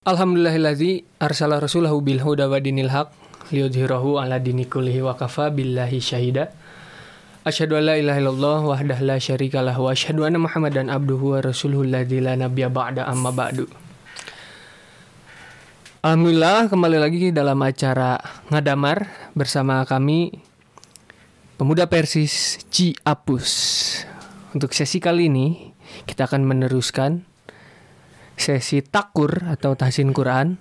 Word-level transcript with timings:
Alhamdulillahilladzi 0.00 1.04
arsala 1.20 1.60
rasulahu 1.60 2.00
bil 2.00 2.24
huda 2.24 2.48
wa 2.48 2.56
dinil 2.56 2.88
haq 2.88 3.12
liyudhhirahu 3.52 4.16
ala 4.16 4.40
dini 4.40 4.64
kullihi 4.64 5.04
wa 5.04 5.12
kafa 5.12 5.52
billahi 5.52 6.00
syahida. 6.00 6.56
Asyhadu 7.44 7.76
an 7.76 7.84
la 7.84 8.00
ilaha 8.00 8.16
illallah 8.16 8.58
wahdahu 8.64 9.04
la 9.04 9.20
syarikalah 9.20 9.76
wa 9.76 9.92
asyhadu 9.92 10.24
anna 10.24 10.40
Muhammadan 10.40 10.88
abduhu 10.88 11.36
wa 11.36 11.44
rasuluhu 11.44 11.84
alladzi 11.84 12.16
la 12.24 12.32
nabiyya 12.32 12.72
ba'da 12.72 13.04
amma 13.12 13.28
ba'du. 13.28 13.68
Alhamdulillah 16.00 16.72
kembali 16.72 16.96
lagi 16.96 17.28
dalam 17.28 17.60
acara 17.60 18.24
Ngadamar 18.48 19.04
bersama 19.36 19.84
kami 19.84 20.32
Pemuda 21.60 21.84
Persis 21.84 22.56
Ciapus. 22.72 23.52
Untuk 24.56 24.72
sesi 24.72 24.96
kali 24.96 25.28
ini 25.28 25.76
kita 26.08 26.24
akan 26.24 26.48
meneruskan 26.48 27.28
sesi 28.40 28.80
takur 28.80 29.44
atau 29.44 29.76
tahsin 29.76 30.16
Quran 30.16 30.56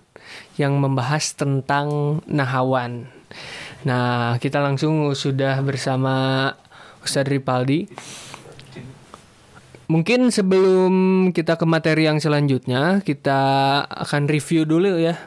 yang 0.59 0.75
membahas 0.77 1.39
tentang 1.39 2.19
nahawan. 2.27 3.07
Nah, 3.87 4.35
kita 4.43 4.59
langsung 4.59 5.15
sudah 5.15 5.63
bersama 5.63 6.51
Ustadz 6.99 7.31
Ripaldi. 7.31 7.87
Mungkin 9.89 10.29
sebelum 10.29 10.93
kita 11.33 11.57
ke 11.57 11.65
materi 11.65 12.05
yang 12.05 12.21
selanjutnya, 12.21 13.01
kita 13.01 13.39
akan 13.87 14.29
review 14.29 14.67
dulu 14.67 14.99
ya. 14.99 15.17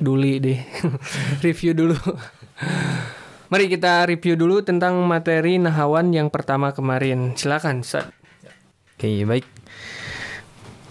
Duli 0.00 0.40
deh. 0.40 0.58
review 1.46 1.76
dulu. 1.76 1.94
Mari 3.52 3.70
kita 3.70 4.08
review 4.08 4.34
dulu 4.34 4.64
tentang 4.64 4.98
materi 5.04 5.60
nahawan 5.60 6.10
yang 6.10 6.32
pertama 6.32 6.72
kemarin. 6.72 7.36
Silakan, 7.36 7.84
Ustadz. 7.84 8.10
Oke, 8.96 9.22
baik. 9.28 9.59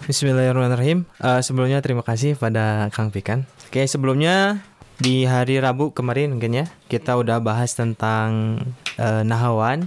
Bismillahirrahmanirrahim. 0.09 1.05
Uh, 1.21 1.37
sebelumnya 1.45 1.85
terima 1.85 2.01
kasih 2.01 2.33
pada 2.33 2.89
Kang 2.89 3.13
Pikan. 3.13 3.45
Oke, 3.69 3.85
sebelumnya 3.85 4.65
di 4.97 5.21
hari 5.29 5.61
Rabu 5.61 5.93
kemarin 5.93 6.33
mungkin 6.33 6.49
ya 6.49 6.65
kita 6.89 7.13
udah 7.13 7.37
bahas 7.37 7.77
tentang 7.77 8.57
uh, 8.97 9.21
nahawan, 9.21 9.85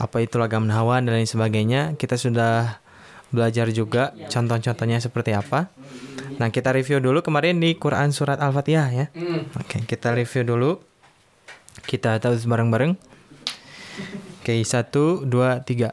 apa 0.00 0.24
itu 0.24 0.40
lagam 0.40 0.64
nahawan 0.64 1.04
dan 1.04 1.20
lain 1.20 1.28
sebagainya. 1.28 2.00
Kita 2.00 2.16
sudah 2.16 2.80
belajar 3.28 3.68
juga 3.76 4.16
contoh-contohnya 4.32 5.04
seperti 5.04 5.36
apa. 5.36 5.68
Nah, 6.40 6.48
kita 6.48 6.72
review 6.72 7.04
dulu 7.04 7.20
kemarin 7.20 7.60
di 7.60 7.76
Quran 7.76 8.16
surat 8.16 8.40
Al-Fatihah 8.40 8.88
ya. 8.88 9.12
Oke, 9.52 9.84
kita 9.84 10.16
review 10.16 10.48
dulu. 10.48 10.80
Kita 11.84 12.16
tahu 12.24 12.40
bareng-bareng. 12.40 12.96
Oke, 14.40 14.64
satu, 14.64 15.28
dua, 15.28 15.60
tiga. 15.60 15.92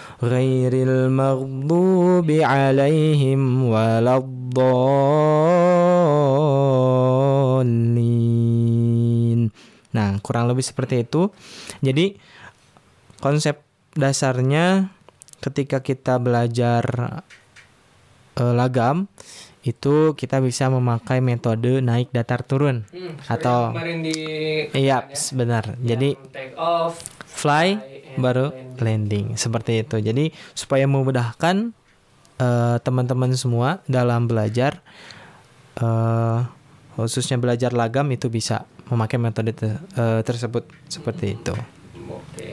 غير 0.21 0.69
المغضوب 0.73 2.29
عليهم 2.29 3.41
ولا 3.65 4.21
الضالين. 4.21 5.01
Nah 9.91 10.21
kurang 10.21 10.45
lebih 10.47 10.61
seperti 10.61 11.03
itu. 11.03 11.33
Jadi 11.81 12.15
konsep 13.17 13.65
dasarnya 13.97 14.93
ketika 15.41 15.81
kita 15.81 16.21
belajar 16.21 16.85
e, 18.37 18.43
lagam 18.53 19.09
itu 19.61 20.17
kita 20.17 20.41
bisa 20.41 20.69
memakai 20.69 21.21
metode 21.21 21.81
naik 21.81 22.13
datar 22.13 22.45
turun. 22.45 22.85
Hmm, 22.93 23.17
atau 23.25 23.73
iya 24.77 25.09
benar. 25.33 25.81
Jadi 25.81 26.17
take 26.29 26.53
off 26.57 27.01
fly, 27.25 27.77
fly 27.77 28.00
baru 28.17 28.53
landing. 28.81 29.37
seperti 29.37 29.85
itu. 29.85 30.01
Jadi 30.01 30.33
supaya 30.57 30.89
memudahkan 30.89 31.71
eh, 32.41 32.77
teman-teman 32.81 33.31
semua 33.37 33.83
dalam 33.85 34.25
belajar 34.25 34.81
eh, 35.77 36.39
khususnya 36.97 37.39
belajar 37.39 37.71
lagam 37.71 38.09
itu 38.11 38.27
bisa 38.27 38.67
memakai 38.91 39.17
metode 39.21 39.55
te- 39.55 39.79
eh, 39.95 40.21
tersebut 40.25 40.67
seperti 40.91 41.37
itu. 41.39 41.53
Oke. 42.11 42.51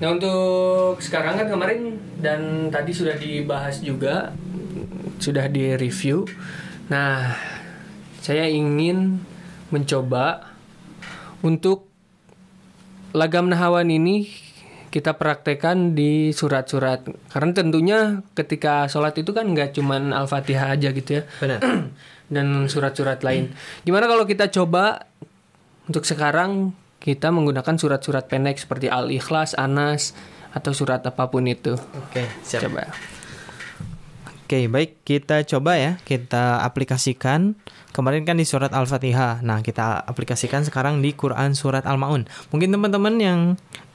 Nah 0.00 0.08
untuk 0.16 0.96
sekarang 1.02 1.36
kan 1.36 1.46
kemarin 1.50 2.00
dan 2.20 2.72
tadi 2.72 2.92
sudah 2.94 3.16
dibahas 3.20 3.84
juga, 3.84 4.32
sudah 5.20 5.44
di 5.50 5.76
review. 5.76 6.24
Nah 6.88 7.36
saya 8.20 8.48
ingin 8.48 9.20
mencoba 9.68 10.52
untuk 11.40 11.88
lagam 13.10 13.50
nahawan 13.50 13.90
ini 13.90 14.30
kita 14.90 15.14
praktekkan 15.14 15.94
di 15.94 16.34
surat-surat. 16.34 17.06
Karena 17.30 17.50
tentunya 17.54 17.98
ketika 18.34 18.90
sholat 18.90 19.14
itu 19.16 19.30
kan 19.30 19.46
nggak 19.46 19.78
cuman 19.78 20.10
al-fatihah 20.10 20.74
aja 20.74 20.90
gitu 20.90 21.10
ya 21.18 21.22
Benar. 21.38 21.62
dan 22.34 22.66
surat-surat 22.66 23.22
lain. 23.22 23.54
Gimana 23.86 24.10
kalau 24.10 24.26
kita 24.26 24.50
coba 24.50 25.06
untuk 25.86 26.02
sekarang 26.06 26.74
kita 27.00 27.32
menggunakan 27.32 27.74
surat-surat 27.80 28.28
pendek 28.28 28.60
seperti 28.60 28.92
Al-Ikhlas, 28.92 29.56
Anas 29.56 30.12
atau 30.52 30.74
surat 30.74 31.00
apa 31.06 31.30
pun 31.30 31.46
itu. 31.46 31.74
Oke, 31.74 32.26
siap. 32.42 32.68
Coba. 32.68 32.90
Oke, 34.50 34.66
baik 34.66 35.06
kita 35.06 35.46
coba 35.46 35.78
ya, 35.78 36.02
kita 36.02 36.66
aplikasikan. 36.66 37.54
Kemarin 37.94 38.26
kan 38.26 38.34
di 38.34 38.42
surat 38.42 38.74
Al-Fatihah. 38.74 39.46
Nah, 39.46 39.62
kita 39.62 40.02
aplikasikan 40.02 40.66
sekarang 40.66 40.98
di 40.98 41.14
Quran 41.14 41.54
surat 41.54 41.86
Al-Maun. 41.86 42.26
Mungkin 42.50 42.74
teman-teman 42.74 43.14
yang 43.22 43.40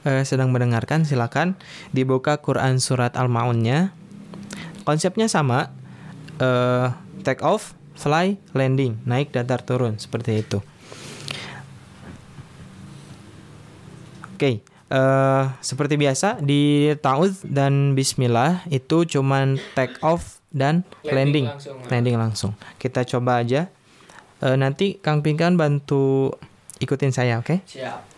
eh, 0.08 0.24
sedang 0.24 0.56
mendengarkan 0.56 1.04
silakan 1.04 1.60
dibuka 1.92 2.40
Quran 2.40 2.80
surat 2.80 3.20
Al-Maunnya. 3.20 3.92
Konsepnya 4.88 5.28
sama. 5.28 5.76
eh, 6.40 6.88
take 7.20 7.44
off, 7.44 7.76
fly, 7.92 8.40
landing, 8.56 8.96
naik 9.04 9.36
datar 9.36 9.60
turun 9.60 10.00
seperti 10.00 10.40
itu. 10.40 10.64
Oke, 14.32 14.64
eh, 14.64 15.44
seperti 15.60 16.00
biasa 16.00 16.40
di 16.40 16.96
ta'udz 16.96 17.44
dan 17.44 17.92
bismillah 17.92 18.64
itu 18.72 19.04
cuman 19.04 19.60
take 19.76 20.00
off 20.00 20.36
dan 20.56 20.80
Landing 21.04 21.12
landing, 21.12 21.46
langsung. 21.52 21.76
landing 21.92 22.16
langsung. 22.16 22.52
Kita 22.80 23.04
coba 23.04 23.44
aja. 23.44 23.68
Eh, 24.40 24.56
nanti 24.56 24.96
Kang 24.96 25.20
Pinkan 25.20 25.60
bantu 25.60 26.32
ikutin 26.80 27.12
saya, 27.12 27.36
oke? 27.36 27.60
Siap. 27.68 28.16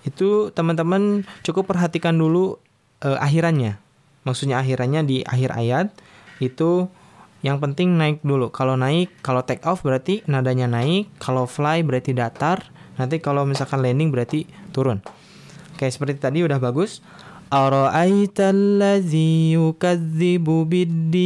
itu 0.05 0.49
teman-teman 0.53 1.25
cukup 1.41 1.69
perhatikan 1.69 2.17
dulu 2.17 2.57
uh, 3.05 3.17
akhirannya. 3.21 3.77
Maksudnya 4.25 4.61
akhirannya 4.61 5.01
di 5.05 5.17
akhir 5.25 5.53
ayat 5.53 5.93
itu 6.41 6.89
yang 7.45 7.61
penting 7.61 7.97
naik 7.97 8.21
dulu. 8.25 8.49
Kalau 8.49 8.73
naik, 8.77 9.13
kalau 9.21 9.45
take 9.45 9.61
off 9.65 9.85
berarti 9.85 10.25
nadanya 10.25 10.65
naik, 10.69 11.09
kalau 11.21 11.45
fly 11.45 11.85
berarti 11.85 12.13
datar, 12.17 12.65
nanti 12.97 13.21
kalau 13.21 13.45
misalkan 13.45 13.81
landing 13.81 14.09
berarti 14.09 14.49
turun. 14.73 15.01
Oke, 15.77 15.85
okay, 15.85 15.89
seperti 15.93 16.17
tadi 16.17 16.41
udah 16.41 16.57
bagus. 16.57 17.05
Ara'aita 17.47 18.51
allazi 18.51 19.55
yukadzibu 19.55 20.67
biddin. 20.67 21.23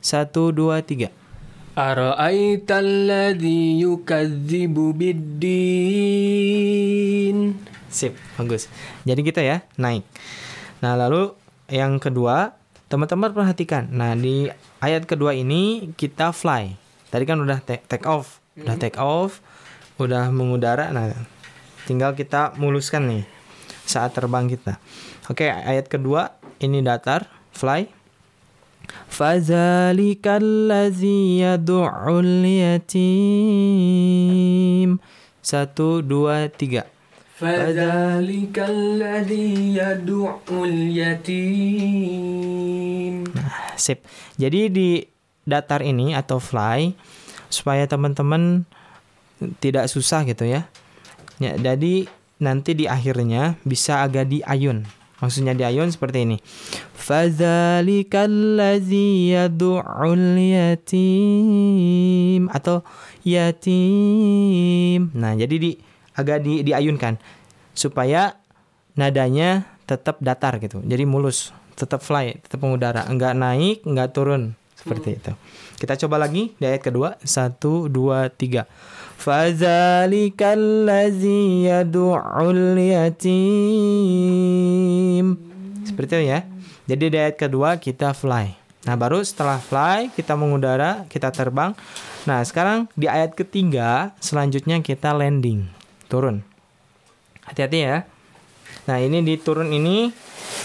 Satu, 0.00 0.48
dua, 0.48 0.80
tiga. 0.80 1.12
Ara'aita 1.76 2.80
alladhi 2.80 3.84
yukadzibu 3.84 4.96
biddin. 4.96 5.52
Sip, 7.92 8.16
bagus. 8.40 8.72
Jadi 9.04 9.20
kita 9.28 9.44
ya, 9.44 9.60
naik. 9.76 10.08
Nah, 10.80 10.96
lalu 10.96 11.36
yang 11.68 12.00
kedua, 12.00 12.56
teman-teman 12.88 13.28
perhatikan. 13.36 13.92
Nah, 13.92 14.16
di 14.16 14.48
ayat 14.80 15.04
kedua 15.04 15.36
ini 15.36 15.92
kita 16.00 16.32
fly. 16.32 16.80
Tadi 17.12 17.28
kan 17.28 17.36
udah 17.44 17.60
take, 17.60 17.84
take 17.92 18.08
off. 18.08 18.40
Udah 18.56 18.80
take 18.80 18.96
off, 18.96 19.44
udah 20.00 20.32
mengudara. 20.32 20.88
Nah, 20.96 21.12
tinggal 21.84 22.16
kita 22.16 22.56
muluskan 22.56 23.04
nih 23.04 23.41
saat 23.86 24.14
terbang 24.16 24.48
kita. 24.48 24.78
Oke, 25.30 25.50
ayat 25.50 25.88
kedua 25.88 26.30
ini 26.58 26.82
datar, 26.82 27.26
fly. 27.54 27.86
Fadzalika 29.06 30.36
allazi 30.42 31.38
yad'ul 31.42 32.44
yatim. 32.44 33.00
Satu, 35.42 36.02
dua, 36.02 36.48
tiga. 36.50 36.86
Alladhi 37.42 38.54
yadu'ul 39.74 40.94
yatim. 40.94 42.06
Nah, 43.34 43.74
sip. 43.74 44.06
Jadi 44.38 44.70
di 44.70 45.02
datar 45.42 45.82
ini 45.82 46.14
atau 46.14 46.38
fly 46.38 46.94
supaya 47.50 47.90
teman-teman 47.90 48.62
tidak 49.58 49.90
susah 49.90 50.22
gitu 50.22 50.46
ya. 50.46 50.70
Ya, 51.42 51.58
jadi 51.58 52.06
nanti 52.42 52.74
di 52.74 52.90
akhirnya 52.90 53.54
bisa 53.62 54.02
agak 54.02 54.26
diayun. 54.26 54.82
Maksudnya 55.22 55.54
diayun 55.54 55.86
seperti 55.94 56.26
ini. 56.26 56.42
Fadzalikal 56.98 58.58
ladzi 58.58 59.30
yad'ul 59.30 60.34
yatim 60.34 60.90
atau 62.50 62.82
yatim. 63.22 65.14
Nah, 65.14 65.38
jadi 65.38 65.54
di 65.62 65.78
agak 66.18 66.42
di 66.42 66.66
diayunkan 66.66 67.22
supaya 67.70 68.34
nadanya 68.98 69.78
tetap 69.86 70.18
datar 70.18 70.58
gitu. 70.58 70.82
Jadi 70.82 71.06
mulus, 71.06 71.54
tetap 71.78 72.02
fly, 72.02 72.42
tetap 72.42 72.58
mengudara, 72.58 73.06
enggak 73.06 73.38
naik, 73.38 73.86
enggak 73.86 74.10
turun 74.10 74.58
seperti 74.74 75.22
itu. 75.22 75.32
Kita 75.82 75.98
coba 76.06 76.14
lagi 76.22 76.54
di 76.54 76.62
ayat 76.62 76.78
kedua. 76.78 77.18
Satu, 77.26 77.90
dua, 77.90 78.30
tiga. 78.30 78.70
Ladzi 80.86 81.66
yad'ul 81.66 82.78
yatim. 82.78 83.34
Seperti 85.82 86.22
itu 86.22 86.30
ya. 86.30 86.46
Jadi 86.86 87.04
di 87.10 87.18
ayat 87.18 87.34
kedua 87.34 87.82
kita 87.82 88.14
fly. 88.14 88.54
Nah, 88.86 88.94
baru 88.94 89.26
setelah 89.26 89.58
fly 89.58 90.14
kita 90.14 90.38
mengudara, 90.38 91.02
kita 91.10 91.34
terbang. 91.34 91.74
Nah, 92.30 92.46
sekarang 92.46 92.86
di 92.94 93.10
ayat 93.10 93.34
ketiga 93.34 94.14
selanjutnya 94.22 94.78
kita 94.86 95.10
landing, 95.10 95.66
turun. 96.06 96.46
Hati-hati 97.42 97.78
ya. 97.82 98.06
Nah, 98.86 99.02
ini 99.02 99.18
di 99.26 99.34
turun 99.34 99.74
ini 99.74 100.14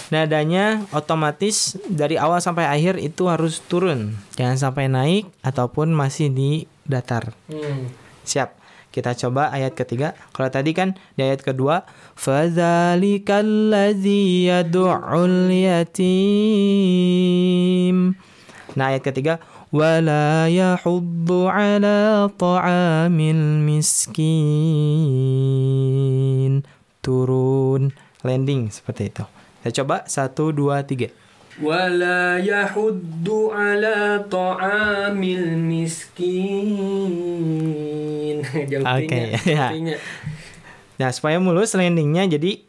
nadanya 0.08 0.84
otomatis 0.92 1.76
dari 1.88 2.16
awal 2.18 2.40
sampai 2.40 2.68
akhir 2.68 2.98
itu 3.00 3.28
harus 3.28 3.60
turun. 3.64 4.16
Jangan 4.36 4.58
sampai 4.58 4.88
naik 4.88 5.24
ataupun 5.44 5.92
masih 5.92 6.32
di 6.32 6.64
datar. 6.88 7.32
Hmm. 7.48 7.92
Siap. 8.24 8.58
Kita 8.88 9.12
coba 9.12 9.52
ayat 9.52 9.76
ketiga. 9.76 10.16
Kalau 10.32 10.48
tadi 10.48 10.72
kan 10.72 10.96
di 11.12 11.20
ayat 11.20 11.44
kedua, 11.44 11.84
fadzalikal 12.16 13.68
ladzi 13.68 14.48
yad'ul 14.48 15.52
yatim. 15.52 16.16
Nah, 18.72 18.84
ayat 18.88 19.04
ketiga, 19.04 19.44
wala 19.68 20.48
yahuddu 20.48 21.52
ala 21.52 22.32
ta'amil 22.32 23.60
miskin. 23.60 24.24
Turun, 27.04 27.92
landing 28.24 28.72
seperti 28.72 29.12
itu. 29.12 29.24
Kita 29.58 29.82
coba 29.82 30.06
satu 30.06 30.54
dua 30.54 30.86
tiga. 30.86 31.10
Wala 31.58 32.38
yahuddu 32.38 33.50
ala 33.50 34.22
ta'amil 34.22 35.58
miskin. 35.58 36.30
Jauh 38.70 38.86
tinggal, 39.02 39.34
ya. 39.42 39.74
tinggal. 39.74 39.98
Nah, 41.02 41.10
supaya 41.10 41.42
mulus 41.42 41.74
landingnya 41.74 42.38
jadi 42.38 42.62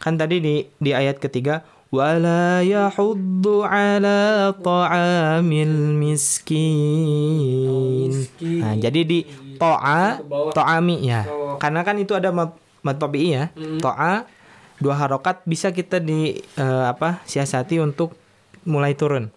kan 0.00 0.16
tadi 0.16 0.40
di 0.40 0.64
di 0.80 0.96
ayat 0.96 1.20
ketiga 1.20 1.68
wala 1.92 2.64
yahuddu 2.64 3.60
ala 3.60 4.56
ta'amil 4.56 6.00
miskin. 6.00 7.68
miskin. 8.08 8.64
Nah, 8.64 8.80
jadi 8.80 9.04
di 9.04 9.28
to'a 9.60 10.24
to'ami 10.56 10.96
ya. 11.04 11.28
Karena 11.60 11.84
kan 11.84 12.00
itu 12.00 12.16
ada 12.16 12.32
mad 12.32 12.96
tabi'i 12.96 13.36
ya. 13.36 13.52
To'a 13.84 14.39
dua 14.80 14.96
harokat 14.96 15.44
bisa 15.44 15.70
kita 15.70 16.00
di 16.00 16.40
eh, 16.40 16.84
apa 16.88 17.20
siasati 17.28 17.78
untuk 17.78 18.16
mulai 18.64 18.96
turun. 18.96 19.30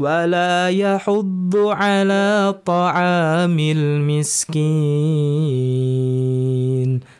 Wala 0.00 0.72
yahuddu 0.72 1.68
ala 1.68 2.56
ta'amil 2.56 4.00
miskin. 4.00 4.62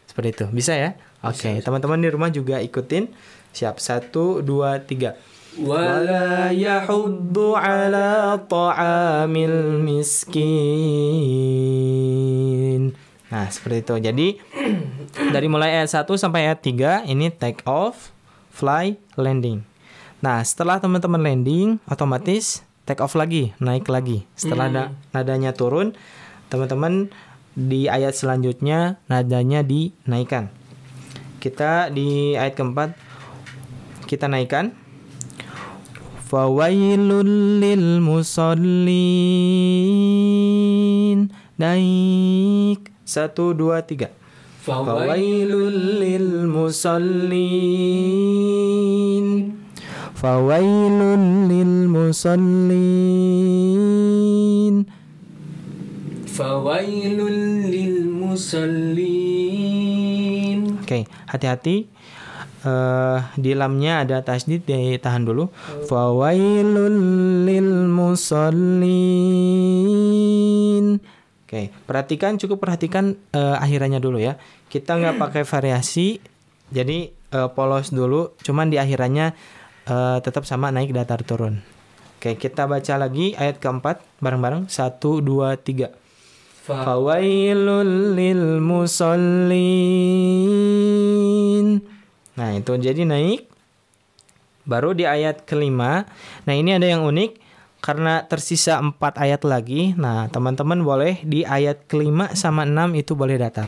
Seperti 0.09 0.29
itu. 0.33 0.49
Bisa 0.51 0.73
ya? 0.75 0.97
Oke, 1.23 1.61
teman-teman 1.63 2.01
di 2.01 2.09
rumah 2.11 2.33
juga 2.33 2.59
ikutin. 2.59 3.13
Siap. 3.53 3.77
Satu, 3.79 4.41
dua, 4.43 4.81
tiga. 4.83 5.15
Wala 5.61 6.49
yahuddu 6.49 7.53
ala 7.53 8.41
ta'amil 8.41 9.85
miskin. 9.85 10.43
Nah, 13.33 13.49
seperti 13.49 13.81
itu. 13.81 13.97
Jadi 13.97 14.37
dari 15.35 15.49
mulai 15.49 15.81
ayat 15.81 16.05
1 16.05 16.21
sampai 16.21 16.53
ayat 16.53 16.61
3 16.61 17.09
ini 17.09 17.33
take 17.33 17.65
off, 17.65 18.12
fly, 18.53 19.01
landing. 19.17 19.65
Nah, 20.21 20.45
setelah 20.45 20.77
teman-teman 20.77 21.25
landing, 21.25 21.81
otomatis 21.89 22.61
take 22.85 23.01
off 23.01 23.17
lagi, 23.17 23.57
naik 23.57 23.89
lagi. 23.89 24.29
Setelah 24.37 24.69
na- 24.69 24.93
nadanya 25.17 25.57
turun, 25.57 25.97
teman-teman 26.53 27.09
di 27.57 27.89
ayat 27.89 28.12
selanjutnya 28.12 29.01
nadanya 29.09 29.65
dinaikkan. 29.65 30.53
Kita 31.41 31.89
di 31.89 32.37
ayat 32.37 32.53
keempat 32.53 32.93
kita 34.05 34.29
naikkan. 34.29 34.77
Fawailul 36.29 37.61
lil 37.61 38.01
musallin. 38.05 38.93
Naik. 41.57 42.92
Satu, 43.12 43.52
dua, 43.52 43.85
tiga. 43.85 44.09
Fawailul 44.64 46.00
lil 46.00 46.49
musallin. 46.49 47.37
Fawailul 50.16 51.45
lil 51.45 51.92
musallin. 51.92 52.88
Fawailul 56.25 57.69
lil 57.69 58.09
musallin. 58.09 59.12
Oke, 60.81 61.04
hati-hati. 61.28 61.92
eh 62.62 63.19
di 63.37 63.52
lamnya 63.59 64.07
ada 64.07 64.25
tasdid 64.25 64.64
ditahan 64.64 65.26
dulu. 65.28 65.52
Fawailul 65.85 66.97
lil 67.45 67.92
musallin. 67.92 68.73
Oke, 71.52 71.68
perhatikan 71.85 72.40
cukup 72.40 72.64
perhatikan 72.64 73.12
eh, 73.37 73.56
akhirannya 73.61 74.00
dulu 74.00 74.16
ya. 74.16 74.40
Kita 74.73 74.97
nggak 74.97 75.21
pakai 75.21 75.44
variasi, 75.44 76.16
jadi 76.73 77.12
eh, 77.12 77.49
polos 77.52 77.92
dulu. 77.92 78.32
Cuman 78.40 78.73
di 78.73 78.80
akhirannya 78.80 79.37
eh, 79.85 80.18
tetap 80.25 80.49
sama 80.49 80.73
naik 80.73 80.97
datar 80.97 81.21
turun. 81.21 81.61
Oke, 82.16 82.40
kita 82.40 82.64
baca 82.64 82.97
lagi 82.97 83.37
ayat 83.37 83.61
keempat 83.61 84.00
bareng-bareng. 84.25 84.73
Satu, 84.73 85.21
dua, 85.21 85.61
tiga. 85.61 85.92
Fawailul 86.64 88.16
lil 88.16 88.62
musallin. 88.64 89.52
Nah, 92.32 92.49
itu 92.56 92.73
jadi 92.80 93.04
naik. 93.04 93.44
Baru 94.64 94.97
di 94.97 95.04
ayat 95.04 95.44
kelima. 95.44 96.09
Nah, 96.49 96.54
ini 96.56 96.73
ada 96.78 96.88
yang 96.88 97.04
unik. 97.04 97.42
Karena 97.83 98.23
tersisa 98.23 98.79
empat 98.79 99.19
ayat 99.19 99.43
lagi. 99.43 99.91
Nah, 99.99 100.31
teman-teman 100.31 100.81
boleh 100.81 101.19
di 101.27 101.43
ayat 101.43 101.91
kelima 101.91 102.31
sama 102.33 102.62
enam 102.62 102.95
itu 102.95 103.12
boleh 103.12 103.35
datar. 103.37 103.67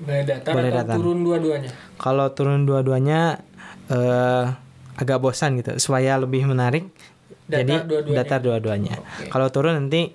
Boleh 0.00 0.24
datar 0.24 0.52
Boleh 0.56 0.72
atau 0.72 0.80
datar. 0.80 0.96
turun 0.96 1.18
dua-duanya? 1.20 1.70
Kalau 2.00 2.26
turun 2.32 2.64
dua-duanya 2.64 3.36
eh, 3.86 4.44
agak 4.96 5.20
bosan 5.20 5.60
gitu. 5.60 5.76
Supaya 5.76 6.16
lebih 6.16 6.48
menarik. 6.48 6.88
Datar 7.44 7.60
jadi 7.60 7.74
dua-duanya. 7.84 8.16
datar 8.16 8.38
dua-duanya. 8.40 8.94
Oke. 8.96 9.28
Kalau 9.28 9.48
turun 9.52 9.76
nanti 9.76 10.08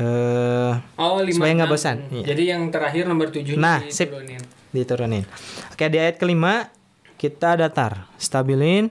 eh 0.00 0.72
Oh, 0.96 1.20
lima 1.20 1.36
Supaya 1.36 1.52
nggak 1.60 1.70
bosan, 1.70 1.96
iya. 2.10 2.24
Jadi 2.32 2.42
yang 2.48 2.62
terakhir 2.72 3.04
nomor 3.04 3.28
tujuh 3.28 3.54
Nah, 3.54 3.84
sip. 3.86 4.08
diturunin. 4.08 4.42
diturunin. 4.72 5.24
Oke 5.70 5.86
di 5.86 5.98
ayat 6.00 6.16
kelima 6.16 6.72
kita 7.14 7.54
datar, 7.54 8.08
stabilin. 8.16 8.88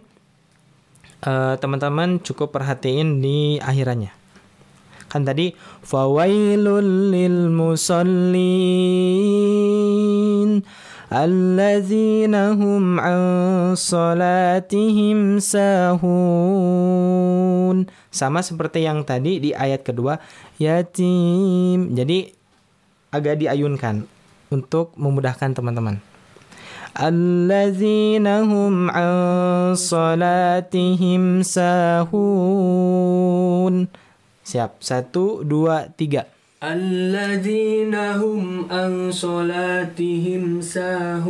Eh, 1.20 1.56
teman-teman 1.60 2.24
cukup 2.24 2.56
perhatiin 2.56 3.20
di 3.20 3.60
akhirannya. 3.60 4.16
Kan 5.12 5.28
tadi 5.28 5.52
fawailul 5.84 7.12
lil 7.12 7.52
musallin 7.52 8.48
alladzina 11.12 12.56
hum 12.56 13.04
salatihim 13.76 15.44
sahun. 15.44 16.08
Sama 18.16 18.40
seperti 18.40 18.88
yang 18.88 19.04
tadi 19.04 19.44
di 19.44 19.52
ayat 19.52 19.84
kedua 19.84 20.24
yatim. 20.56 22.00
Jadi 22.00 22.32
agak 23.12 23.44
diayunkan 23.44 24.08
untuk 24.56 24.96
memudahkan 24.96 25.52
teman-teman. 25.52 26.00
Allazina 26.98 28.42
hum 28.42 28.90
an 28.90 29.78
salatihim 29.78 31.46
sahun. 31.46 32.16
Siap. 34.42 34.82
Satu, 34.82 35.46
dua, 35.46 35.94
tiga. 35.94 36.26
Alladzina 36.60 38.18
hum 38.18 38.66
an 38.74 39.14
salatihim 39.14 40.66
sahun. 40.66 41.30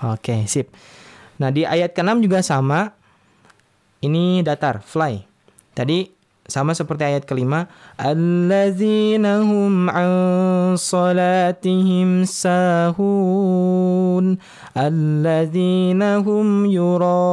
Oke, 0.00 0.46
sip. 0.46 0.70
Nah, 1.42 1.50
di 1.50 1.66
ayat 1.66 1.96
ke-6 1.96 2.22
juga 2.22 2.46
sama. 2.46 2.94
Ini 4.00 4.46
datar, 4.46 4.80
fly. 4.80 5.26
Tadi 5.74 6.19
sama 6.50 6.74
seperti 6.74 7.06
ayat 7.06 7.22
kelima. 7.24 7.70
Allazina 7.94 9.38
hum 9.40 9.88
an 9.88 10.74
salatihim 10.74 12.26
sahun. 12.26 14.34
Allazina 14.74 16.18
hum 16.20 16.66
yura'un. 16.66 17.30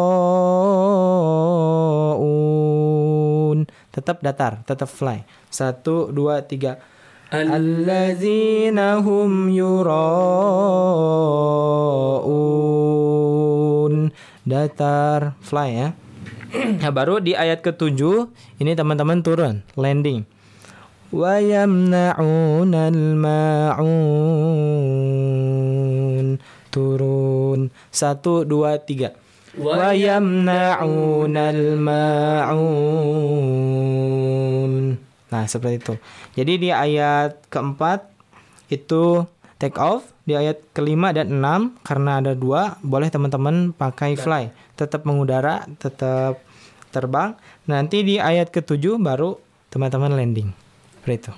Tetap 3.90 4.22
datar, 4.22 4.62
tetap 4.64 4.88
fly. 4.88 5.26
Satu, 5.50 6.14
dua, 6.14 6.46
tiga. 6.46 6.78
Allazina 7.34 9.02
hum 9.04 9.50
yura'un. 9.52 9.98
Datar, 14.48 15.36
fly 15.44 15.76
ya. 15.76 15.92
Nah, 16.82 16.92
baru 16.94 17.22
di 17.22 17.38
ayat 17.38 17.62
ketujuh 17.62 18.30
ini 18.58 18.74
teman-teman 18.74 19.22
turun, 19.22 19.62
landing. 19.78 20.26
Wa 21.14 21.40
yamna'unal 21.40 23.16
ma'un. 23.16 23.88
Turun. 26.68 27.72
Satu, 27.94 28.44
dua, 28.44 28.76
tiga. 28.84 29.16
Wa 29.56 29.96
yamna'unal 29.96 31.64
ma'un. 31.80 33.08
Nah, 35.28 35.44
seperti 35.48 35.76
itu. 35.80 35.94
Jadi 36.36 36.54
di 36.68 36.70
ayat 36.76 37.40
keempat 37.52 38.12
itu 38.68 39.24
take 39.60 39.80
off. 39.80 40.12
Di 40.28 40.36
ayat 40.36 40.60
kelima 40.76 41.16
dan 41.16 41.40
enam 41.40 41.80
karena 41.88 42.20
ada 42.20 42.36
dua, 42.36 42.76
boleh 42.84 43.08
teman-teman 43.08 43.72
pakai 43.72 44.20
fly. 44.20 44.52
Tetap 44.76 45.08
mengudara, 45.08 45.64
tetap 45.80 46.44
terbang. 46.90 47.36
Nanti 47.68 48.04
di 48.04 48.16
ayat 48.18 48.52
ketujuh 48.52 49.00
baru 49.02 49.38
teman-teman 49.72 50.14
landing. 50.16 50.50
Seperti 51.00 51.16
itu. 51.24 51.34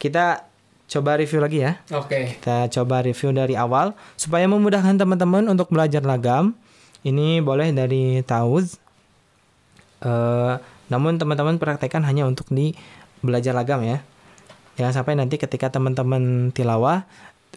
Kita 0.00 0.48
coba 0.90 1.10
review 1.20 1.38
lagi 1.38 1.58
ya. 1.62 1.78
Oke. 1.94 2.40
Kita 2.40 2.66
coba 2.80 3.06
review 3.06 3.30
dari 3.30 3.54
awal 3.54 3.94
supaya 4.18 4.50
memudahkan 4.50 4.98
teman-teman 4.98 5.46
untuk 5.46 5.70
belajar 5.70 6.02
lagam. 6.02 6.52
Ini 7.06 7.40
boleh 7.40 7.70
dari 7.70 8.20
Tauz. 8.26 8.76
Eh, 10.02 10.54
namun 10.90 11.16
teman-teman 11.16 11.56
praktekkan 11.56 12.02
hanya 12.02 12.26
untuk 12.26 12.50
di 12.50 12.74
belajar 13.22 13.54
lagam 13.54 13.84
ya. 13.86 14.02
Jangan 14.80 15.04
sampai 15.04 15.14
nanti 15.14 15.36
ketika 15.36 15.68
teman-teman 15.68 16.50
tilawah 16.50 17.04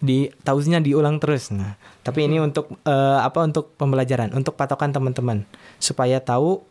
di 0.04 0.28
Tauznya 0.44 0.84
diulang 0.84 1.18
terus. 1.18 1.50
Nah, 1.56 1.80
tapi 2.04 2.28
ini 2.28 2.38
untuk 2.44 2.70
eh, 2.84 3.20
apa 3.20 3.48
untuk 3.48 3.74
pembelajaran, 3.80 4.36
untuk 4.36 4.60
patokan 4.60 4.92
teman-teman 4.92 5.48
supaya 5.80 6.20
tahu 6.20 6.62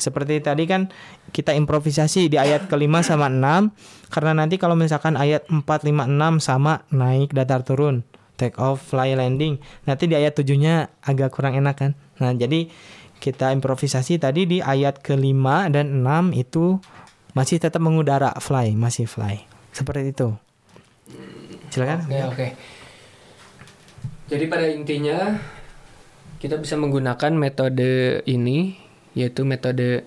Seperti 0.00 0.40
tadi 0.40 0.64
kan 0.64 0.88
kita 1.30 1.52
improvisasi 1.52 2.32
di 2.32 2.40
ayat 2.40 2.66
kelima 2.72 3.04
sama 3.04 3.28
enam 3.28 3.76
karena 4.08 4.32
nanti 4.32 4.56
kalau 4.56 4.78
misalkan 4.78 5.18
ayat 5.20 5.44
4, 5.50 5.60
5, 5.60 6.08
6 6.08 6.40
sama 6.40 6.86
naik 6.88 7.36
datar 7.36 7.66
turun 7.66 8.06
take 8.38 8.56
off 8.56 8.80
fly 8.94 9.18
landing. 9.18 9.58
Nanti 9.84 10.06
di 10.06 10.14
ayat 10.14 10.38
tujuhnya 10.38 10.88
agak 11.02 11.34
kurang 11.34 11.58
enak 11.58 11.76
kan? 11.76 11.92
Nah 12.22 12.32
jadi 12.32 12.70
kita 13.18 13.50
improvisasi 13.50 14.22
tadi 14.22 14.46
di 14.46 14.58
ayat 14.62 15.02
kelima 15.02 15.66
dan 15.66 16.00
enam 16.00 16.30
itu 16.30 16.78
masih 17.34 17.58
tetap 17.58 17.82
mengudara 17.82 18.30
fly 18.38 18.72
masih 18.78 19.10
fly. 19.10 19.42
Seperti 19.74 20.14
itu. 20.14 20.28
Silakan. 21.68 22.06
Oke, 22.06 22.22
oke. 22.24 22.48
Jadi 24.28 24.44
pada 24.46 24.66
intinya 24.70 25.18
kita 26.38 26.56
bisa 26.60 26.78
menggunakan 26.78 27.32
metode 27.34 28.22
ini 28.30 28.78
yaitu 29.18 29.42
metode 29.42 30.06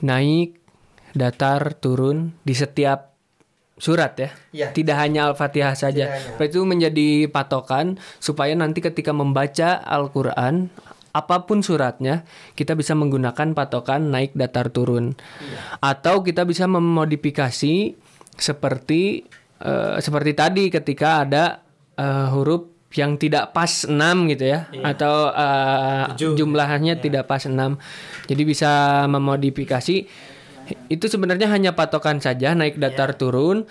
naik, 0.00 0.56
datar, 1.12 1.76
turun 1.76 2.32
di 2.46 2.56
setiap 2.56 3.15
surat 3.76 4.16
ya. 4.16 4.30
Iya. 4.52 4.66
Tidak 4.72 4.96
hanya 4.96 5.32
Al-Fatihah 5.32 5.76
saja. 5.76 6.16
Hanya. 6.16 6.44
Itu 6.48 6.64
menjadi 6.64 7.28
patokan 7.28 8.00
supaya 8.18 8.56
nanti 8.56 8.80
ketika 8.80 9.12
membaca 9.12 9.80
Al-Qur'an 9.84 10.72
apa 11.16 11.48
pun 11.48 11.64
suratnya 11.64 12.28
kita 12.52 12.76
bisa 12.76 12.92
menggunakan 12.92 13.56
patokan 13.56 14.12
naik 14.12 14.36
datar 14.36 14.68
turun. 14.68 15.16
Atau 15.80 16.20
kita 16.20 16.44
bisa 16.44 16.68
memodifikasi 16.68 17.96
seperti 18.36 19.24
eh, 19.64 19.96
seperti 20.00 20.32
tadi 20.36 20.64
ketika 20.68 21.24
ada 21.24 21.44
eh, 21.96 22.28
huruf 22.32 22.76
yang 22.96 23.20
tidak 23.20 23.52
pas 23.52 23.84
6 23.84 23.92
gitu 24.32 24.44
ya 24.56 24.72
atau 24.84 25.28
eh, 25.32 26.04
Tujuh. 26.16 26.36
jumlahnya 26.44 27.00
tidak 27.00 27.28
pas 27.28 27.44
6. 27.44 27.56
Jadi 28.28 28.42
bisa 28.44 29.04
memodifikasi 29.08 29.96
itu 30.86 31.06
sebenarnya 31.06 31.50
hanya 31.50 31.74
patokan 31.74 32.18
saja 32.18 32.54
naik 32.54 32.78
datar 32.78 33.14
turun. 33.14 33.66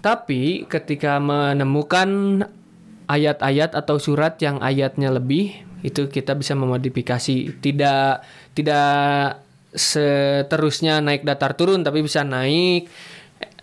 Tapi 0.00 0.64
ketika 0.64 1.20
menemukan 1.20 2.42
ayat-ayat 3.10 3.76
atau 3.76 4.00
surat 4.00 4.40
yang 4.40 4.62
ayatnya 4.64 5.12
lebih 5.12 5.52
itu 5.84 6.08
kita 6.08 6.34
bisa 6.38 6.56
memodifikasi. 6.56 7.60
Tidak 7.60 8.12
tidak 8.56 8.92
seterusnya 9.70 10.98
naik 10.98 11.22
datar 11.22 11.54
turun 11.54 11.86
tapi 11.86 12.02
bisa 12.02 12.24
naik 12.24 12.88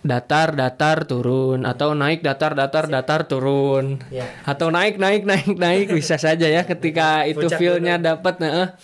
datar 0.00 0.54
datar 0.54 1.04
turun. 1.10 1.66
Atau 1.66 1.98
naik 1.98 2.22
datar 2.22 2.54
datar 2.54 2.86
datar 2.86 3.26
turun. 3.26 3.98
Ya. 4.14 4.30
atau 4.46 4.70
naik 4.70 4.96
naik 4.96 5.26
naik 5.26 5.48
naik. 5.58 5.86
Bisa 5.90 6.16
saja 6.20 6.46
ya 6.46 6.62
ketika 6.62 7.26
itu 7.26 7.50
feelnya 7.50 7.98
dapat 7.98 8.38
nah 8.38 8.78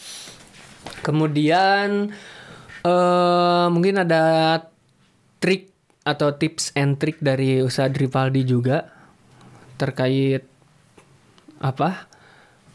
kemudian 1.00 2.12
eh 2.84 3.66
mungkin 3.72 4.04
ada 4.04 4.22
trik 5.40 5.72
atau 6.04 6.36
tips 6.36 6.76
and 6.76 7.00
trick 7.00 7.16
dari 7.24 7.64
Ustadz 7.64 7.96
Rivaldi 7.96 8.44
juga 8.44 8.92
terkait 9.80 10.44
apa? 11.64 12.06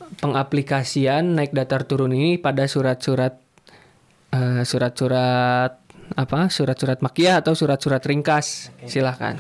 Pengaplikasian 0.09 1.37
naik 1.37 1.53
datar 1.53 1.85
turun 1.85 2.17
ini 2.17 2.41
pada 2.41 2.65
surat-surat 2.65 3.37
eh, 4.33 4.65
surat-surat 4.65 5.77
apa? 6.17 6.39
Surat-surat 6.49 7.05
makiyah 7.05 7.45
atau 7.45 7.53
surat-surat 7.53 8.01
ringkas. 8.01 8.73
Silahkan 8.89 9.37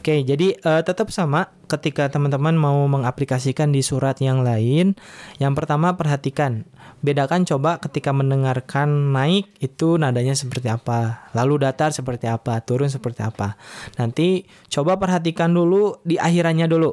Oke, 0.00 0.24
jadi 0.24 0.56
eh, 0.56 0.80
tetap 0.80 1.12
sama 1.12 1.52
ketika 1.68 2.08
teman-teman 2.08 2.56
mau 2.56 2.88
mengaplikasikan 2.88 3.68
di 3.68 3.84
surat 3.84 4.16
yang 4.24 4.40
lain. 4.40 4.96
Yang 5.36 5.52
pertama 5.60 5.92
perhatikan, 5.92 6.64
bedakan 7.00 7.48
coba 7.48 7.80
ketika 7.80 8.12
mendengarkan 8.12 9.12
naik 9.12 9.48
itu 9.60 9.96
nadanya 9.96 10.36
seperti 10.36 10.68
apa, 10.68 11.28
lalu 11.32 11.64
datar 11.64 11.96
seperti 11.96 12.28
apa, 12.28 12.60
turun 12.60 12.92
seperti 12.92 13.24
apa. 13.24 13.56
Nanti 13.96 14.44
coba 14.68 15.00
perhatikan 15.00 15.52
dulu 15.52 15.96
di 16.04 16.20
akhirannya 16.20 16.68
dulu. 16.68 16.92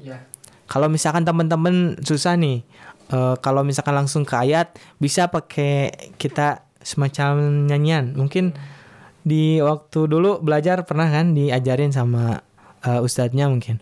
ya 0.00 0.20
Kalau 0.68 0.88
misalkan 0.88 1.24
teman-teman 1.24 2.00
susah 2.04 2.36
nih, 2.36 2.64
eh, 3.12 3.34
kalau 3.40 3.64
misalkan 3.64 3.96
langsung 3.96 4.28
ke 4.28 4.36
ayat 4.36 4.76
bisa 5.00 5.28
pakai 5.28 5.92
kita 6.20 6.64
semacam 6.84 7.64
nyanyian. 7.68 8.12
Mungkin 8.12 8.52
di 9.24 9.56
waktu 9.64 10.04
dulu 10.04 10.44
belajar 10.44 10.84
pernah 10.84 11.08
kan 11.08 11.32
diajarin 11.32 11.92
sama 11.92 12.44
eh, 12.84 13.00
ustadznya 13.00 13.48
mungkin. 13.48 13.80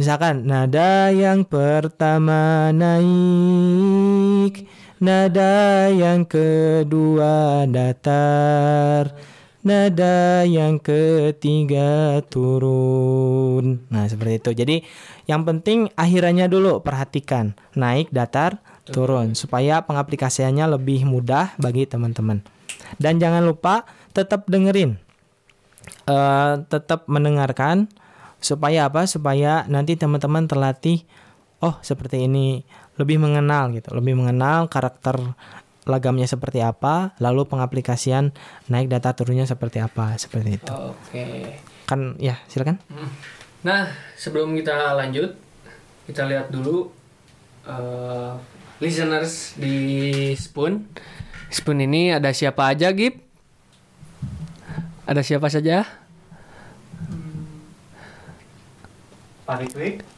Misalkan 0.00 0.48
nada 0.48 1.12
yang 1.12 1.44
pertama 1.44 2.72
naik, 2.72 3.04
nada 5.00 5.88
yang 5.88 6.28
kedua 6.28 7.64
datar, 7.64 9.16
nada 9.64 10.44
yang 10.44 10.76
ketiga 10.76 12.20
turun. 12.28 13.80
Nah, 13.88 14.04
seperti 14.04 14.44
itu. 14.44 14.50
Jadi 14.52 14.76
yang 15.24 15.48
penting 15.48 15.88
akhirannya 15.96 16.52
dulu 16.52 16.84
perhatikan, 16.84 17.56
naik, 17.72 18.12
datar, 18.12 18.60
turun 18.84 19.32
supaya 19.32 19.80
pengaplikasiannya 19.88 20.76
lebih 20.76 21.08
mudah 21.08 21.56
bagi 21.56 21.88
teman-teman. 21.88 22.44
Dan 23.00 23.16
jangan 23.16 23.48
lupa 23.48 23.88
tetap 24.12 24.44
dengerin. 24.52 25.00
Eh, 26.04 26.54
tetap 26.68 27.08
mendengarkan 27.08 27.88
supaya 28.36 28.84
apa? 28.84 29.08
Supaya 29.08 29.64
nanti 29.64 29.96
teman-teman 29.96 30.44
terlatih 30.44 31.08
oh 31.60 31.76
seperti 31.84 32.24
ini, 32.24 32.64
lebih 33.00 33.16
mengenal 33.16 33.72
gitu, 33.72 33.96
lebih 33.96 34.12
mengenal 34.12 34.68
karakter 34.68 35.16
lagamnya 35.88 36.28
seperti 36.28 36.60
apa, 36.60 37.16
lalu 37.16 37.48
pengaplikasian 37.48 38.36
naik 38.68 38.92
data 38.92 39.16
turunnya 39.16 39.48
seperti 39.48 39.80
apa, 39.80 40.12
seperti 40.20 40.60
itu. 40.60 40.68
oke 40.68 41.24
Kan 41.88 42.20
ya, 42.20 42.36
silakan. 42.46 42.76
Nah, 43.64 43.88
sebelum 44.14 44.52
kita 44.54 44.94
lanjut, 44.94 45.34
kita 46.04 46.28
lihat 46.28 46.52
dulu 46.52 46.92
eh, 47.64 48.32
listeners 48.78 49.56
di 49.56 49.76
Spoon. 50.36 50.84
Spoon 51.50 51.82
ini 51.82 52.14
ada 52.14 52.30
siapa 52.30 52.70
aja, 52.70 52.92
Gip? 52.94 53.18
Ada 55.08 55.26
siapa 55.26 55.50
saja? 55.50 55.99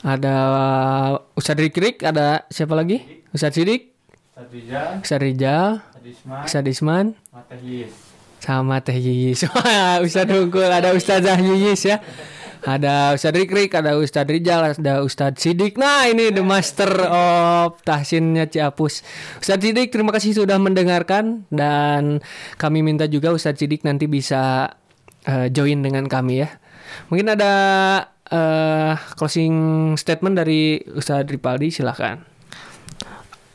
Ada 0.04 0.36
Ustadz 1.32 1.62
Rikrik, 1.64 2.04
ada 2.04 2.44
siapa 2.52 2.76
lagi? 2.76 3.24
Ustadz 3.32 3.56
Sidik, 3.56 3.96
Ustadz 5.00 5.24
Rijal, 5.24 5.80
Ustadz 6.44 6.68
Isman, 6.68 7.16
sama 8.44 8.84
Teh 8.84 9.00
Yiyis. 9.00 9.48
Wah, 9.56 10.04
Ustadz 10.04 10.36
Hungkul, 10.36 10.68
ada 10.68 10.92
Ustazah 10.92 11.40
Yiyis 11.40 11.80
ya. 11.88 12.04
Ada 12.62 13.16
Ustadz 13.16 13.40
Rikrik, 13.40 13.72
ada 13.72 13.96
Ustadz 13.96 14.28
Rijal, 14.28 14.76
ada 14.76 15.00
Ustadz 15.00 15.40
Sidik. 15.40 15.80
Nah, 15.80 16.12
ini 16.12 16.28
the 16.28 16.44
master 16.44 16.92
of 17.08 17.80
tahsinnya 17.88 18.52
Ciapus. 18.52 19.00
Ustadz 19.40 19.64
Sidik, 19.64 19.96
terima 19.96 20.12
kasih 20.12 20.36
sudah 20.36 20.60
mendengarkan 20.60 21.48
dan 21.48 22.20
kami 22.60 22.84
minta 22.84 23.08
juga 23.08 23.32
Ustadz 23.32 23.64
Sidik 23.64 23.80
nanti 23.82 24.06
bisa 24.12 24.76
eh, 25.24 25.48
join 25.48 25.80
dengan 25.80 26.04
kami 26.04 26.44
ya. 26.44 26.52
Mungkin 27.08 27.32
ada 27.32 27.52
eh, 28.32 28.94
closing 29.14 29.54
statement 30.00 30.40
dari 30.40 30.80
Ustadz 30.80 31.28
Ripaldi, 31.28 31.68
silahkan. 31.68 32.24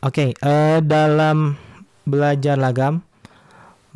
Oke, 0.06 0.38
eh, 0.38 0.80
dalam 0.86 1.58
belajar 2.06 2.56
lagam 2.56 3.02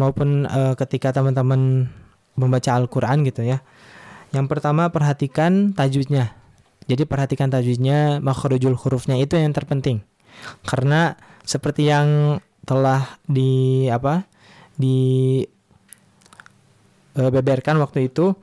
maupun 0.01 0.49
eh, 0.49 0.73
ketika 0.75 1.13
teman-teman 1.13 1.87
membaca 2.33 2.73
Al-Qur'an 2.73 3.21
gitu 3.21 3.45
ya. 3.45 3.61
Yang 4.33 4.47
pertama 4.49 4.89
perhatikan 4.89 5.77
tajwidnya. 5.77 6.33
Jadi 6.89 7.05
perhatikan 7.05 7.53
tajwidnya, 7.53 8.17
makhrajul 8.19 8.73
hurufnya 8.73 9.21
itu 9.21 9.37
yang 9.37 9.53
terpenting. 9.53 10.01
Karena 10.65 11.13
seperti 11.45 11.87
yang 11.87 12.41
telah 12.65 13.21
di 13.29 13.85
apa? 13.87 14.25
di 14.81 14.97
beberkan 17.13 17.77
waktu 17.77 18.09
itu 18.09 18.33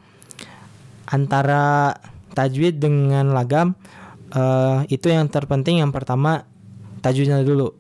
antara 1.09 1.97
tajwid 2.39 2.79
dengan 2.79 3.35
lagam 3.35 3.75
eh, 4.31 4.87
itu 4.95 5.11
yang 5.11 5.27
terpenting 5.27 5.83
yang 5.83 5.91
pertama 5.91 6.47
tajwidnya 7.03 7.43
dulu. 7.43 7.75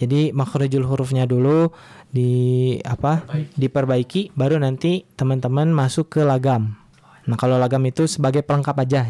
Jadi 0.00 0.32
makhrajul 0.32 0.88
hurufnya 0.88 1.28
dulu 1.28 1.70
di 2.08 2.74
apa? 2.82 3.22
diperbaiki 3.54 4.32
baru 4.34 4.58
nanti 4.58 5.04
teman-teman 5.14 5.68
masuk 5.70 6.18
ke 6.18 6.20
lagam. 6.24 6.74
Nah, 7.22 7.38
kalau 7.38 7.54
lagam 7.60 7.84
itu 7.86 8.10
sebagai 8.10 8.42
pelengkap 8.42 8.82
aja. 8.82 9.06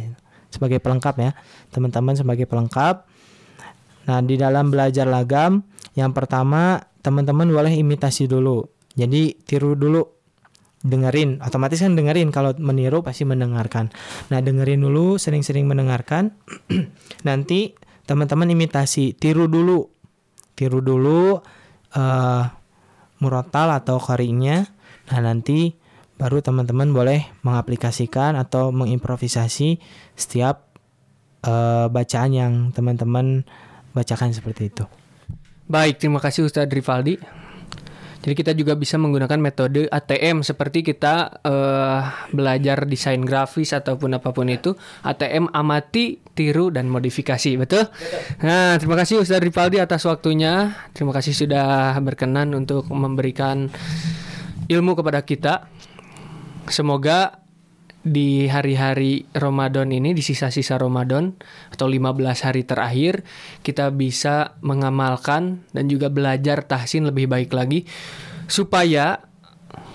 Sebagai 0.52 0.84
pelengkap 0.84 1.14
ya. 1.16 1.30
Teman-teman 1.72 2.12
sebagai 2.12 2.44
pelengkap. 2.44 3.08
Nah, 4.04 4.20
di 4.20 4.36
dalam 4.36 4.68
belajar 4.68 5.08
lagam 5.08 5.64
yang 5.96 6.12
pertama 6.12 6.84
teman-teman 7.00 7.48
boleh 7.48 7.72
imitasi 7.72 8.28
dulu. 8.28 8.68
Jadi 8.92 9.32
tiru 9.48 9.72
dulu 9.72 10.04
dengerin 10.82 11.38
otomatis 11.42 11.78
kan 11.78 11.94
dengerin 11.94 12.34
kalau 12.34 12.54
meniru 12.58 13.06
pasti 13.06 13.22
mendengarkan 13.22 13.94
nah 14.34 14.42
dengerin 14.42 14.82
dulu 14.82 15.14
sering-sering 15.14 15.66
mendengarkan 15.66 16.34
nanti 17.28 17.74
teman-teman 18.02 18.50
imitasi 18.50 19.14
tiru 19.14 19.46
dulu 19.46 19.86
tiru 20.58 20.82
dulu 20.82 21.38
eh 21.94 22.62
murotal 23.22 23.70
atau 23.70 24.02
koringnya. 24.02 24.66
Nah, 25.14 25.20
nanti 25.22 25.78
baru 26.18 26.42
teman-teman 26.42 26.90
boleh 26.90 27.30
mengaplikasikan 27.46 28.34
atau 28.34 28.74
mengimprovisasi 28.74 29.78
setiap 30.18 30.74
uh, 31.46 31.86
bacaan 31.86 32.30
yang 32.34 32.52
teman-teman 32.74 33.46
bacakan 33.94 34.34
seperti 34.34 34.74
itu. 34.74 34.84
Baik, 35.70 36.02
terima 36.02 36.18
kasih 36.18 36.42
Ustadz 36.42 36.74
Rivaldi. 36.74 37.41
Jadi 38.22 38.34
kita 38.38 38.52
juga 38.54 38.78
bisa 38.78 39.02
menggunakan 39.02 39.34
metode 39.42 39.90
ATM 39.90 40.46
seperti 40.46 40.86
kita 40.86 41.42
uh, 41.42 42.30
belajar 42.30 42.86
desain 42.86 43.18
grafis 43.18 43.74
ataupun 43.74 44.14
apa 44.14 44.30
pun 44.30 44.46
itu. 44.46 44.78
ATM 45.02 45.50
amati, 45.50 46.22
tiru 46.30 46.70
dan 46.70 46.86
modifikasi, 46.86 47.58
betul? 47.58 47.90
betul. 47.90 48.46
Nah, 48.46 48.78
terima 48.78 48.94
kasih 48.94 49.26
Ustadz 49.26 49.42
Ripaldi 49.42 49.82
atas 49.82 50.06
waktunya. 50.06 50.70
Terima 50.94 51.10
kasih 51.10 51.34
sudah 51.34 51.98
berkenan 51.98 52.54
untuk 52.54 52.86
memberikan 52.94 53.66
ilmu 54.70 54.94
kepada 54.94 55.26
kita. 55.26 55.66
Semoga 56.70 57.41
di 58.02 58.50
hari-hari 58.50 59.30
Ramadan 59.30 59.94
ini 59.94 60.10
di 60.10 60.22
sisa-sisa 60.26 60.74
Ramadan 60.74 61.38
atau 61.70 61.86
15 61.86 62.18
hari 62.42 62.66
terakhir 62.66 63.22
kita 63.62 63.94
bisa 63.94 64.58
mengamalkan 64.58 65.62
dan 65.70 65.86
juga 65.86 66.10
belajar 66.10 66.66
tahsin 66.66 67.06
lebih 67.06 67.30
baik 67.30 67.54
lagi 67.54 67.86
supaya 68.50 69.22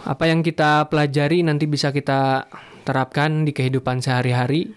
apa 0.07 0.23
yang 0.23 0.39
kita 0.39 0.87
pelajari 0.87 1.43
nanti 1.43 1.67
bisa 1.67 1.91
kita 1.91 2.47
terapkan 2.87 3.43
di 3.43 3.51
kehidupan 3.51 3.99
sehari-hari 3.99 4.71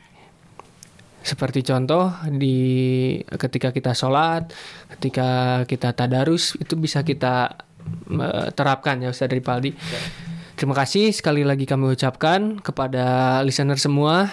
seperti 1.21 1.61
contoh 1.63 2.11
di 2.33 3.21
ketika 3.29 3.71
kita 3.71 3.93
sholat, 3.93 4.51
ketika 4.97 5.63
kita 5.69 5.93
tadarus 5.93 6.57
itu 6.57 6.81
bisa 6.81 7.05
kita 7.05 7.61
uh, 8.09 8.49
terapkan 8.57 9.05
ya 9.05 9.13
Ustaz 9.13 9.29
Ripaldi. 9.29 9.77
Ya. 9.77 10.30
Terima 10.61 10.77
kasih 10.77 11.09
sekali 11.17 11.41
lagi 11.41 11.65
kami 11.65 11.89
ucapkan 11.89 12.61
kepada 12.61 13.41
listener 13.41 13.81
semua. 13.81 14.29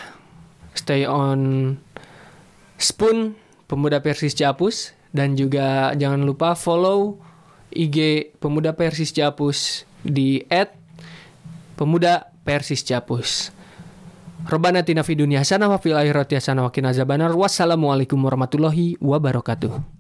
Stay 0.76 1.08
on 1.08 1.72
Spoon 2.76 3.32
Pemuda 3.64 4.04
Persis 4.04 4.36
Ciapus 4.36 4.92
dan 5.16 5.40
juga 5.40 5.96
jangan 5.96 6.28
lupa 6.28 6.52
follow 6.52 7.24
IG 7.72 8.28
Pemuda 8.44 8.76
Persis 8.76 9.16
Ciapus 9.16 9.88
di 10.04 10.44
@pemuda 11.80 12.28
Persis 12.44 12.84
Ciapus. 12.84 13.56
Robana 14.52 14.84
tina 14.84 15.08
fi 15.08 15.16
dunia 15.16 15.48
hasanah 15.48 15.72
wa 15.72 15.80
fil 15.80 15.96
akhirati 15.96 16.36
hasanah 16.36 16.68
wa 16.68 16.72
qina 16.76 16.92
Wassalamualaikum 17.40 18.20
warahmatullahi 18.20 19.00
wabarakatuh. 19.00 19.97